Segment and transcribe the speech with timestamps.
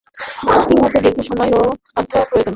[0.73, 1.61] ইহাতে দীর্ঘ সময় ও
[1.97, 2.49] অর্থের প্রয়োজন।